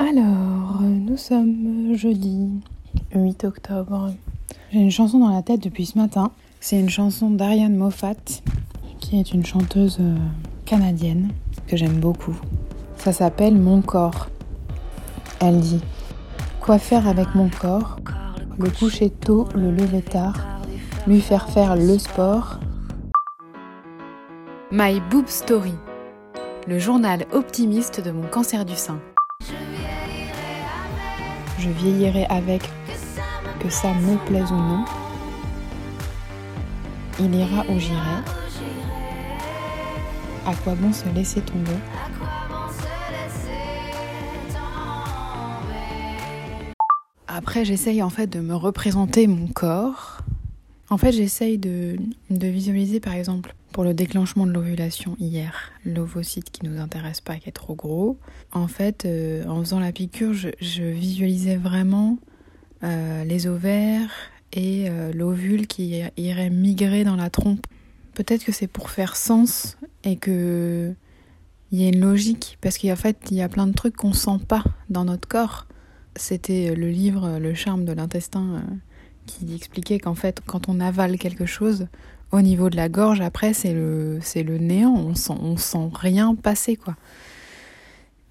[0.00, 2.50] Alors, nous sommes jeudi
[3.16, 4.12] 8 octobre.
[4.70, 6.30] J'ai une chanson dans la tête depuis ce matin.
[6.60, 8.14] C'est une chanson d'Ariane Moffat,
[9.00, 10.16] qui est une chanteuse euh,
[10.66, 11.30] canadienne
[11.66, 12.38] que j'aime beaucoup.
[12.96, 14.28] Ça s'appelle Mon corps.
[15.40, 15.80] Elle dit
[16.60, 17.96] Quoi faire avec mon corps?
[18.56, 20.60] Le coucher tôt, le lever tard,
[21.08, 22.60] lui faire faire le sport.
[24.70, 25.74] My Boob Story,
[26.68, 29.00] le journal optimiste de mon cancer du sein.
[31.58, 32.62] Je vieillirai avec,
[33.60, 34.84] que ça me plaise ou non.
[37.20, 38.22] Il ira où j'irai.
[40.46, 41.76] À quoi bon se laisser tomber?
[47.26, 50.18] Après, j'essaye en fait de me représenter mon corps.
[50.90, 51.96] En fait, j'essaye de,
[52.30, 57.36] de visualiser par exemple pour le déclenchement de l'ovulation hier, l'ovocyte qui nous intéresse pas,
[57.36, 58.18] qui est trop gros.
[58.50, 62.18] En fait, euh, en faisant la piqûre, je, visualisais vraiment
[62.82, 64.10] euh, les ovaires
[64.52, 67.68] et euh, l'ovule qui irait migrer dans la trompe.
[68.14, 70.92] Peut-être que c'est pour faire sens et que
[71.70, 74.12] il y a une logique parce qu'en fait il y a plein de trucs qu'on
[74.12, 75.68] sent pas dans notre corps.
[76.16, 78.60] C'était le livre Le charme de l'intestin
[79.26, 81.86] qui expliquait qu'en fait quand on avale quelque chose
[82.30, 85.90] au niveau de la gorge après c'est le c'est le néant, on sent on sent
[85.94, 86.96] rien passer quoi.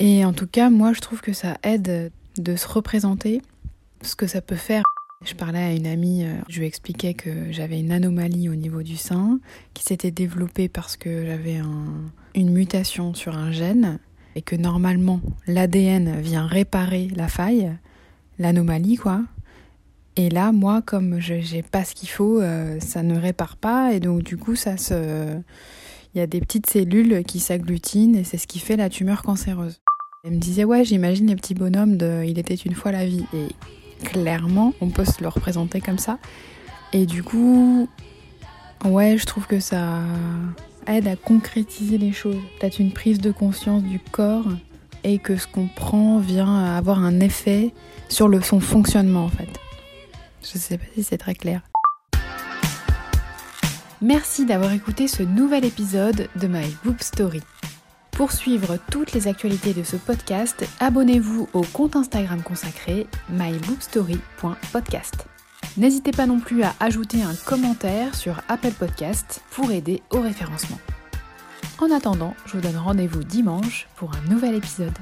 [0.00, 3.40] Et en tout cas, moi je trouve que ça aide de se représenter
[4.02, 4.82] ce que ça peut faire.
[5.24, 8.82] Je parlais à une amie, euh, je lui expliquais que j'avais une anomalie au niveau
[8.82, 9.38] du sein
[9.72, 11.86] qui s'était développée parce que j'avais un,
[12.34, 13.98] une mutation sur un gène
[14.34, 17.72] et que normalement l'ADN vient réparer la faille,
[18.38, 19.22] l'anomalie quoi.
[20.16, 23.92] Et là, moi, comme je j'ai pas ce qu'il faut, euh, ça ne répare pas
[23.92, 25.36] et donc du coup, ça se,
[26.14, 29.22] il y a des petites cellules qui s'agglutinent et c'est ce qui fait la tumeur
[29.22, 29.80] cancéreuse.
[30.22, 33.24] Elle me disait ouais, j'imagine les petits bonhommes de Il était une fois la vie
[33.34, 33.48] et
[34.04, 36.18] clairement, on peut se le représenter comme ça.
[36.92, 37.88] Et du coup,
[38.84, 40.00] ouais, je trouve que ça
[40.86, 42.40] aide à concrétiser les choses.
[42.60, 44.46] Peut-être une prise de conscience du corps
[45.02, 47.74] et que ce qu'on prend vient avoir un effet
[48.08, 49.48] sur son fonctionnement en fait.
[50.52, 51.62] Je sais pas si c'est très clair.
[54.02, 57.40] Merci d'avoir écouté ce nouvel épisode de My Boob Story.
[58.10, 65.26] Pour suivre toutes les actualités de ce podcast, abonnez-vous au compte Instagram consacré myboobstory.podcast.
[65.76, 70.78] N'hésitez pas non plus à ajouter un commentaire sur Apple Podcast pour aider au référencement.
[71.80, 74.92] En attendant, je vous donne rendez-vous dimanche pour un nouvel épisode.